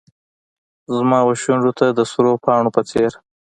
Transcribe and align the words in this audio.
زما 0.95 1.19
وشونډو 1.29 1.71
ته 1.79 1.85
د 1.91 1.99
سرو 2.11 2.33
پاڼو 2.43 2.69
په 2.75 2.81
څیر 2.89 3.11